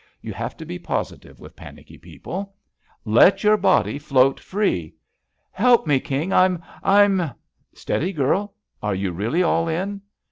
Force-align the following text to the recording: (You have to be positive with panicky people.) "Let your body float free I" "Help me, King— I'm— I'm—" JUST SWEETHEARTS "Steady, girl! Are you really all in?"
(You 0.19 0.33
have 0.33 0.57
to 0.57 0.65
be 0.65 0.79
positive 0.79 1.39
with 1.39 1.55
panicky 1.55 1.95
people.) 1.99 2.55
"Let 3.05 3.43
your 3.43 3.55
body 3.55 3.99
float 3.99 4.39
free 4.39 4.95
I" 5.53 5.61
"Help 5.61 5.85
me, 5.85 5.99
King— 5.99 6.33
I'm— 6.33 6.63
I'm—" 6.81 7.17
JUST 7.19 7.23
SWEETHEARTS 7.73 7.81
"Steady, 7.81 8.11
girl! 8.13 8.55
Are 8.81 8.95
you 8.95 9.11
really 9.11 9.43
all 9.43 9.67
in?" 9.67 10.01